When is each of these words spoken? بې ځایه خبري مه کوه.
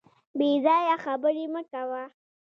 بې 0.37 0.49
ځایه 0.65 0.95
خبري 1.03 1.45
مه 1.53 1.61
کوه. 1.71 2.03